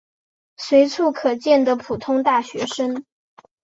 [0.57, 3.05] 随处可见的普通大学生。